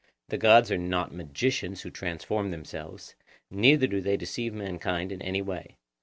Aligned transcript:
The 0.29 0.37
gods 0.39 0.71
are 0.71 0.79
not 0.79 1.13
magicians 1.13 1.81
who 1.81 1.91
transform 1.91 2.49
themselves, 2.49 3.13
neither 3.51 3.85
do 3.85 4.01
they 4.01 4.17
deceive 4.17 4.51
mankind 4.51 5.11
in 5.11 5.21
any 5.21 5.43
way. 5.43 5.77